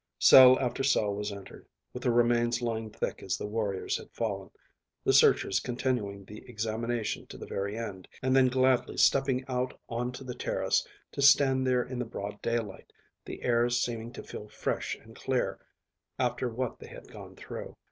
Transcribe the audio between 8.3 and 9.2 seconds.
then gladly